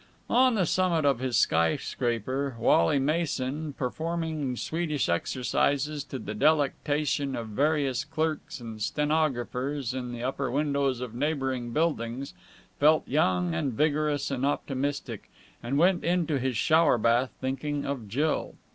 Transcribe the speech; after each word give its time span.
On 0.31 0.55
the 0.55 0.65
summit 0.65 1.05
of 1.05 1.19
his 1.19 1.37
sky 1.37 1.75
scraper, 1.77 2.55
Wally 2.57 2.97
Mason, 2.97 3.71
performing 3.73 4.55
Swedish 4.55 5.07
exercises 5.07 6.03
to 6.05 6.17
the 6.17 6.33
delectation 6.33 7.35
of 7.35 7.49
various 7.49 8.03
clerks 8.03 8.59
and 8.59 8.81
stenographers 8.81 9.93
in 9.93 10.11
the 10.11 10.23
upper 10.23 10.49
windows 10.49 11.01
of 11.01 11.13
neighbouring 11.13 11.71
buildings, 11.71 12.33
felt 12.79 13.07
young 13.07 13.53
and 13.53 13.73
vigorous 13.73 14.31
and 14.31 14.43
optimistic, 14.43 15.29
and 15.61 15.77
went 15.77 16.03
in 16.03 16.25
to 16.25 16.39
his 16.39 16.57
shower 16.57 16.97
bath 16.97 17.29
thinking 17.39 17.85
of 17.85 18.07
Jill. 18.09 18.55